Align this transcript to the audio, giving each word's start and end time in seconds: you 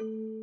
you 0.00 0.35